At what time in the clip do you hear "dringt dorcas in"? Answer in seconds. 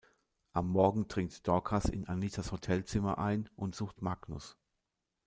1.07-2.07